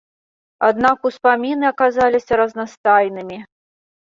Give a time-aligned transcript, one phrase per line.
[0.69, 3.37] Аднак успаміны аказаліся разнастайнымі.